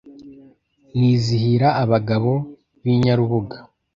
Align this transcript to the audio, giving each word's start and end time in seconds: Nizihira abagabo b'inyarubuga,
Nizihira 0.97 1.69
abagabo 1.83 2.31
b'inyarubuga, 2.83 3.57